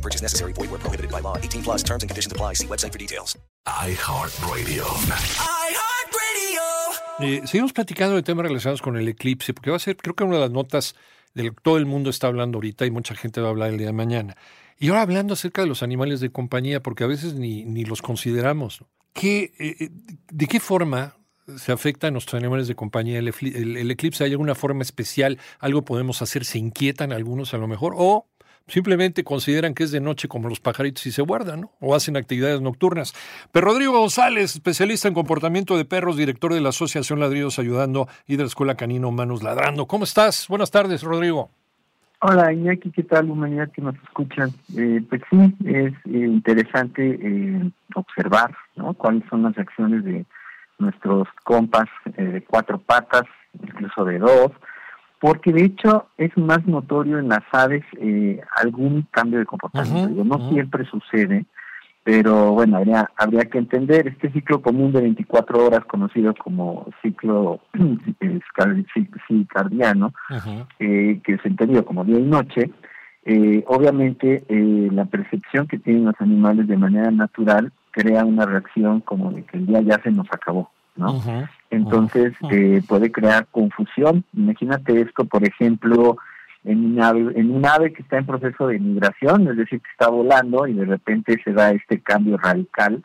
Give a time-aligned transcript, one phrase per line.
[0.00, 0.54] No purchase necessary.
[0.54, 1.36] Void where prohibited by law.
[1.36, 2.54] 18 plus terms and conditions apply.
[2.54, 3.36] See website for details.
[3.66, 4.84] iHeartRadio.
[7.20, 10.24] Eh, seguimos platicando de temas relacionados con el eclipse, porque va a ser, creo que
[10.24, 10.94] una de las notas
[11.34, 13.68] de lo que todo el mundo está hablando ahorita y mucha gente va a hablar
[13.70, 14.36] el día de mañana.
[14.78, 18.00] Y ahora hablando acerca de los animales de compañía, porque a veces ni, ni los
[18.00, 18.82] consideramos.
[19.12, 19.90] ¿Qué, eh, eh,
[20.32, 21.16] ¿De qué forma
[21.58, 23.28] se afecta a nuestros animales de compañía el-
[23.76, 24.24] el eclipse?
[24.24, 25.38] ¿Hay alguna forma especial?
[25.58, 26.46] ¿Algo podemos hacer?
[26.46, 27.92] ¿Se inquietan algunos a lo mejor?
[27.98, 28.29] ¿O
[28.70, 31.72] simplemente consideran que es de noche como los pajaritos y se guardan, ¿no?
[31.80, 33.14] O hacen actividades nocturnas.
[33.52, 38.36] Pero Rodrigo González, especialista en comportamiento de perros, director de la Asociación Ladridos Ayudando y
[38.36, 39.86] de la Escuela Canino Humanos Ladrando.
[39.86, 40.46] ¿Cómo estás?
[40.48, 41.50] Buenas tardes, Rodrigo.
[42.22, 43.30] Hola Iñaki, ¿qué tal?
[43.30, 44.50] Humanidad que nos escuchan.
[44.76, 48.92] Eh, pues sí, es eh, interesante eh, observar ¿no?
[48.92, 50.26] cuáles son las reacciones de
[50.80, 53.24] nuestros compas eh, de cuatro patas,
[53.62, 54.52] incluso de dos,
[55.20, 60.08] porque de hecho es más notorio en las aves eh, algún cambio de comportamiento.
[60.08, 61.44] Digo, no siempre sucede,
[62.02, 64.08] pero bueno, habría, habría que entender.
[64.08, 67.60] Este ciclo común de 24 horas conocido como ciclo
[69.28, 70.14] circadiano,
[70.78, 72.70] eh, que es entendido como día y noche,
[73.26, 79.30] eh, obviamente la percepción que tienen los animales de manera natural crea una reacción como
[79.32, 81.20] de que el día ya se nos acabó, ¿no?
[81.70, 84.24] Entonces eh, puede crear confusión.
[84.34, 86.16] Imagínate esto, por ejemplo,
[86.64, 89.90] en un ave, en un ave que está en proceso de migración, es decir, que
[89.90, 93.02] está volando y de repente se da este cambio radical,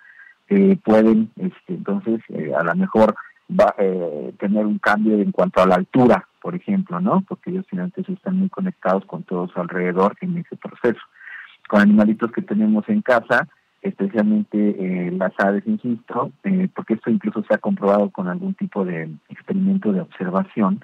[0.49, 3.15] eh, pueden, este, entonces, eh, a lo mejor
[3.49, 7.23] va eh, tener un cambio en cuanto a la altura, por ejemplo, ¿no?
[7.27, 11.01] Porque ellos finalmente están muy conectados con todo su alrededor en ese proceso.
[11.67, 13.47] Con animalitos que tenemos en casa,
[13.85, 18.83] especialmente eh, las aves, insisto, eh, porque esto incluso se ha comprobado con algún tipo
[18.83, 20.81] de experimento de observación.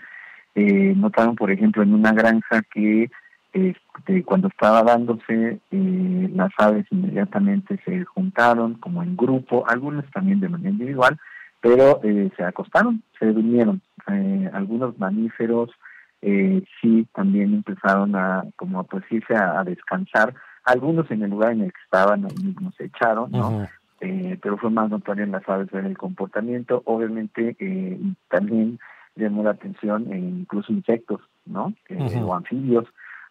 [0.53, 3.09] Eh, notaron, por ejemplo, en una granja que
[3.53, 10.39] este, cuando estaba dándose, eh, las aves inmediatamente se juntaron como en grupo, algunas también
[10.39, 11.17] de manera individual,
[11.59, 12.01] pero
[12.35, 13.81] se acostaron, se durmieron.
[14.51, 15.69] Algunos mamíferos
[16.21, 21.73] sí también empezaron a, como pues irse a descansar, algunos en el lugar en el
[21.73, 23.67] que estaban, ahí mismo se echaron, ¿no?
[23.99, 26.81] Eh, pero fue más notorio en las aves ver el comportamiento.
[26.85, 27.99] Obviamente eh,
[28.29, 28.79] también
[29.15, 31.73] llamó la atención en incluso insectos, ¿no?
[31.89, 32.21] Eh.
[32.23, 32.87] O anfibios,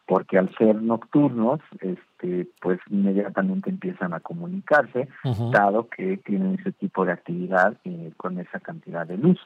[0.07, 5.09] porque al ser nocturnos, este, pues inmediatamente empiezan a comunicarse,
[5.53, 9.39] dado que tienen ese tipo de actividad eh, con esa cantidad de luz.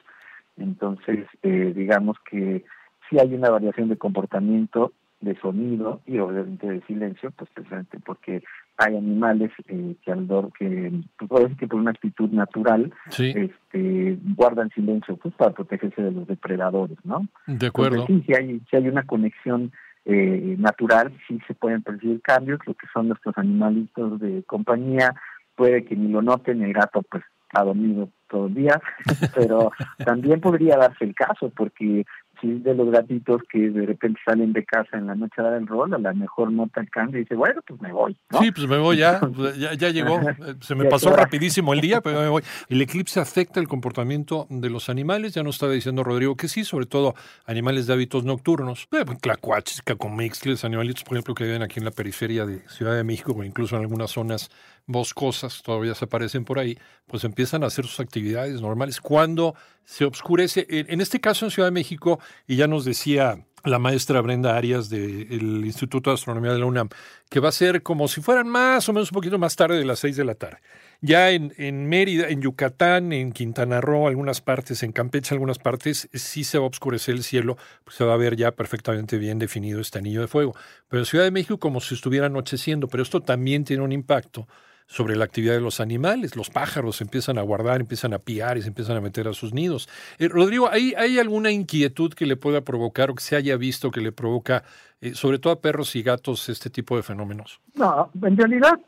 [0.57, 2.65] Entonces, eh, digamos que
[3.09, 4.91] sí hay una variación de comportamiento,
[5.21, 8.43] de sonido y obviamente de silencio, pues precisamente porque
[8.77, 10.91] hay animales eh, que al dor que
[11.27, 16.27] pues, que por una actitud natural Sí, este guardan silencio pues para protegerse de los
[16.27, 17.27] depredadores, ¿no?
[17.47, 18.01] de acuerdo.
[18.01, 19.71] Entonces, sí, si hay, si hay una conexión
[20.05, 25.15] eh, natural, sí se pueden percibir cambios, lo que son nuestros animalitos de compañía,
[25.55, 28.81] puede que ni lo noten, el gato pues ha dormido todo el día,
[29.35, 29.71] pero
[30.03, 32.05] también podría darse el caso, porque
[32.39, 35.43] si es de los gatitos que de repente salen de casa en la noche a
[35.43, 38.17] dar el rol, a lo mejor nota el cambio y dice, bueno, pues me voy,
[38.31, 38.39] ¿no?
[38.39, 40.19] Sí, pues me voy ya, pues ya, ya llegó.
[40.19, 42.43] Eh, Se me pasó rapidísimo el día, pero me voy.
[42.69, 45.33] El eclipse afecta el comportamiento de los animales.
[45.33, 47.15] Ya nos estaba diciendo Rodrigo que sí, sobre todo
[47.45, 48.87] animales de hábitos nocturnos.
[48.91, 53.03] Eh, Tlacuaches, cacomixles, animalitos, por ejemplo, que viven aquí en la periferia de Ciudad de
[53.03, 54.49] México, o incluso en algunas zonas
[54.87, 60.05] boscosas, todavía se aparecen por ahí, pues empiezan a hacer sus actividades normales cuando se
[60.05, 60.65] oscurece.
[60.69, 64.89] En, este caso en Ciudad de México, y ya nos decía la maestra Brenda Arias
[64.89, 66.89] del Instituto de Astronomía de la UNAM,
[67.29, 69.85] que va a ser como si fueran más o menos un poquito más tarde de
[69.85, 70.59] las seis de la tarde.
[71.01, 76.09] Ya en, en Mérida, en Yucatán, en Quintana Roo, algunas partes, en Campeche, algunas partes,
[76.13, 79.39] sí se va a oscurecer el cielo, pues se va a ver ya perfectamente bien
[79.39, 80.55] definido este anillo de fuego.
[80.87, 84.47] Pero en Ciudad de México como si estuviera anocheciendo, pero esto también tiene un impacto
[84.87, 86.35] sobre la actividad de los animales.
[86.35, 89.53] Los pájaros empiezan a guardar, empiezan a piar y se empiezan a meter a sus
[89.53, 89.89] nidos.
[90.19, 93.91] Eh, Rodrigo, ¿hay, ¿hay alguna inquietud que le pueda provocar o que se haya visto
[93.91, 94.63] que le provoca,
[95.01, 97.59] eh, sobre todo a perros y gatos, este tipo de fenómenos?
[97.75, 98.79] No, en realidad,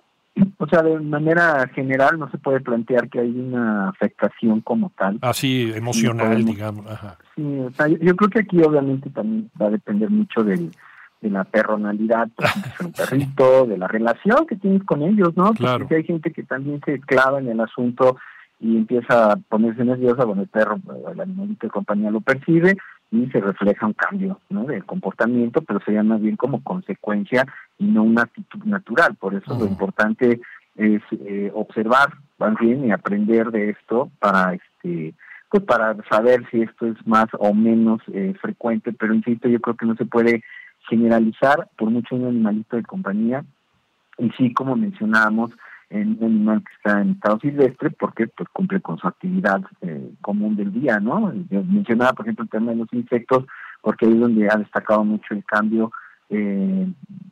[0.58, 5.18] o sea, de manera general no se puede plantear que hay una afectación como tal.
[5.22, 6.86] Así, emocional, digamos.
[6.88, 7.18] Ajá.
[7.36, 10.72] Sí, o sea, yo, yo creo que aquí obviamente también va a depender mucho del,
[11.22, 12.28] de la personalidad
[12.80, 15.54] de un perrito, de la relación que tienes con ellos, ¿no?
[15.54, 15.80] Claro.
[15.80, 18.18] Porque hay gente que también se clava en el asunto
[18.60, 20.80] y empieza a ponerse nerviosa, bueno, el perro,
[21.12, 22.76] el animalito de compañía lo percibe
[23.12, 24.66] y se refleja un cambio ¿no?
[24.66, 27.46] del comportamiento, pero sería más bien como consecuencia
[27.78, 29.16] y no una actitud natural.
[29.16, 30.42] Por eso lo importante
[30.76, 35.14] es eh, observar más bien y aprender de esto para este
[35.50, 39.78] pues para saber si esto es más o menos eh, frecuente, pero insisto, yo creo
[39.78, 40.44] que no se puede
[40.88, 43.44] generalizar por mucho un animalito de compañía
[44.18, 45.52] y sí, como mencionábamos,
[45.90, 50.12] en un animal que está en estado silvestre porque pues cumple con su actividad eh,
[50.22, 51.34] común del día, ¿no?
[51.50, 53.46] Mencionaba, por ejemplo, el tema de los insectos,
[53.82, 55.92] porque ahí es donde ha destacado mucho el cambio,
[56.30, 56.88] eh,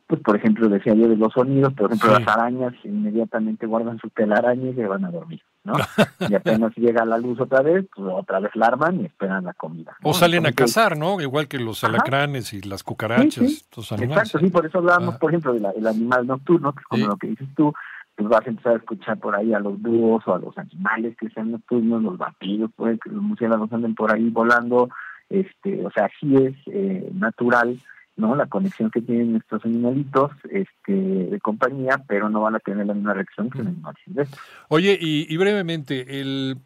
[0.07, 2.23] pues por ejemplo, decía yo de los sonidos, por ejemplo, Sí.
[2.23, 5.73] las arañas inmediatamente guardan su telaraña y se van a dormir, ¿no?
[6.29, 9.53] y apenas llega la luz otra vez, pues otra vez la arman y esperan la
[9.53, 9.95] comida.
[10.03, 10.09] ¿no?
[10.11, 11.19] O salen a cazar, ¿no?
[11.19, 11.93] Igual que los Ajá.
[11.93, 13.55] alacranes y las cucarachas, Sí, sí.
[13.65, 14.27] estos animales.
[14.27, 15.19] Exacto, sí, por eso hablábamos, Ah.
[15.19, 17.73] por ejemplo, del animal nocturno, que es como lo que dices tú,
[18.15, 21.17] pues vas a empezar a escuchar por ahí a los búhos o a los animales
[21.17, 24.87] que sean nocturnos, los vampiros, puede que los murciélagos anden por ahí volando,
[25.29, 27.77] este, o sea, sí es eh, natural,
[28.17, 28.35] ¿no?
[28.35, 32.93] La conexión que tienen estos animalitos este, de compañía, pero no van a tener la
[32.93, 34.39] misma reacción que un animal silvestre.
[34.69, 36.57] Oye, y, y brevemente, el,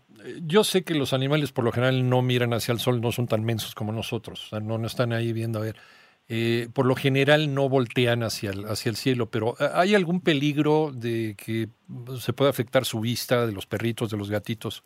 [0.41, 3.27] yo sé que los animales por lo general no miran hacia el sol, no son
[3.27, 5.75] tan mensos como nosotros, o sea, no, no están ahí viendo a ver.
[6.31, 10.21] Eh, por lo general no voltean hacia el, hacia el cielo, pero eh, ¿hay algún
[10.21, 11.69] peligro de que
[12.19, 14.83] se pueda afectar su vista de los perritos, de los gatitos?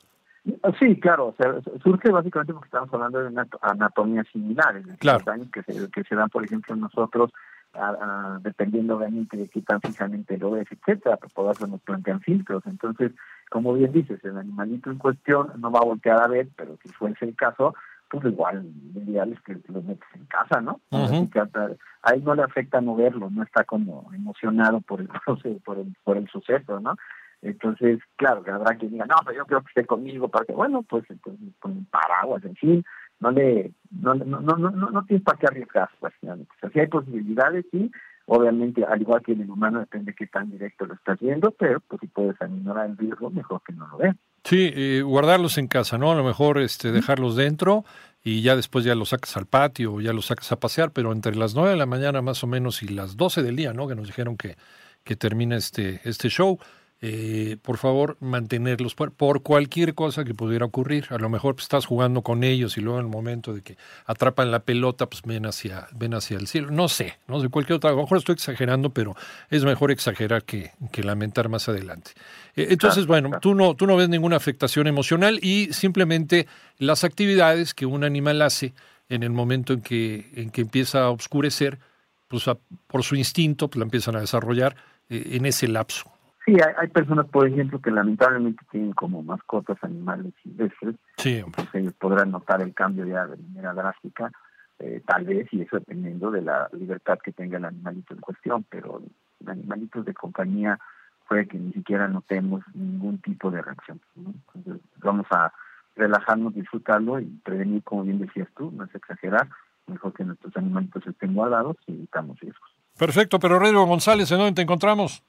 [0.79, 5.19] Sí, claro, o sea, surge básicamente porque estamos hablando de una anatomías similares, de Claro.
[5.19, 7.31] los daños que se, que se dan, por ejemplo, nosotros,
[7.73, 7.89] a-
[8.35, 12.61] a- dependiendo obviamente de qué tan fijamente lo ves, etcétera, por eso nos plantean filtros.
[12.65, 13.13] Entonces,
[13.49, 16.89] como bien dices, el animalito en cuestión no va a voltear a ver, pero si
[16.89, 17.73] fuese el caso,
[18.09, 20.81] pues igual, lo ideal es que lo metes en casa, ¿no?
[21.31, 25.07] Que a él no le afecta no verlo, no está como emocionado por el,
[25.63, 26.95] por el, por el suceso, ¿no?
[27.43, 30.53] Entonces, claro, que habrá quien diga, no, pero yo quiero que esté conmigo, para que,
[30.53, 32.85] bueno, pues entonces con paraguas, en fin,
[33.19, 36.13] no le, no, no, no, no, no, no tienes para qué arriesgar, pues.
[36.23, 37.91] O sea, hay posibilidades, sí,
[38.25, 41.51] obviamente, al igual que en el humano, depende de qué tan directo lo estás viendo,
[41.51, 44.15] pero pues si puedes ignorar el riesgo, mejor que no lo veas.
[44.43, 46.11] Sí, eh, guardarlos en casa, ¿no?
[46.11, 47.85] A lo mejor este, dejarlos dentro
[48.23, 51.11] y ya después ya los sacas al patio o ya los sacas a pasear, pero
[51.11, 53.87] entre las 9 de la mañana más o menos y las 12 del día, ¿no?
[53.87, 54.55] Que nos dijeron que,
[55.03, 56.59] que termina este, este show.
[57.05, 61.07] Eh, por favor, mantenerlos por, por cualquier cosa que pudiera ocurrir.
[61.09, 63.75] A lo mejor pues, estás jugando con ellos y luego en el momento de que
[64.05, 66.71] atrapan la pelota, pues ven hacia, ven hacia el cielo.
[66.71, 67.89] No sé, no sé, cualquier otra.
[67.89, 69.17] A lo mejor estoy exagerando, pero
[69.49, 72.11] es mejor exagerar que, que lamentar más adelante.
[72.55, 76.47] Eh, Entonces, bueno, tú no, tú no ves ninguna afectación emocional y simplemente
[76.77, 78.73] las actividades que un animal hace
[79.09, 81.79] en el momento en que, en que empieza a oscurecer,
[82.29, 82.57] pues a-
[82.87, 84.77] por su instinto, pues la empiezan a desarrollar
[85.09, 86.09] eh, en ese lapso.
[86.45, 91.63] Sí, hay, hay personas, por ejemplo, que lamentablemente tienen como mascotas animales silvestres, Sí, hombre.
[91.63, 94.31] pues ellos podrán notar el cambio ya de manera drástica,
[94.79, 98.65] eh, tal vez, y eso dependiendo de la libertad que tenga el animalito en cuestión,
[98.69, 99.01] pero
[99.47, 100.79] animalitos de compañía
[101.29, 104.01] puede que ni siquiera notemos ningún tipo de reacción.
[104.15, 104.33] ¿no?
[104.55, 105.53] Entonces vamos a
[105.95, 109.47] relajarnos, disfrutarlo y prevenir, como bien decías tú, no es exagerar,
[109.87, 112.69] mejor que nuestros animalitos estén guardados y evitamos riesgos.
[112.97, 115.23] Perfecto, pero Rodrigo González, ¿en dónde te encontramos?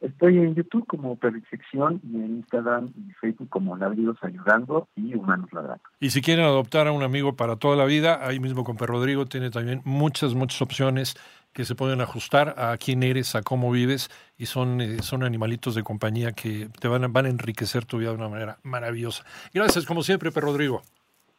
[0.00, 5.52] Estoy en YouTube como Perfección y en Instagram y Facebook como Ladridos Ayudando y Humanos
[5.52, 5.82] Ladrando.
[6.00, 8.94] Y si quieren adoptar a un amigo para toda la vida, ahí mismo con Perro
[8.94, 11.16] Rodrigo tiene también muchas, muchas opciones
[11.52, 15.74] que se pueden ajustar a quién eres, a cómo vives, y son, eh, son animalitos
[15.74, 19.24] de compañía que te van a, van a enriquecer tu vida de una manera maravillosa.
[19.52, 20.82] Gracias, como siempre, Perro Rodrigo.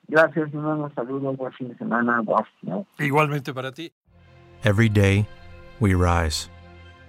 [0.10, 0.92] Gracias, hermanos.
[0.96, 2.22] Saludos, buen fin de semana.
[2.98, 3.94] Igualmente para ti.
[4.64, 5.26] Every day,
[5.80, 6.50] we rise,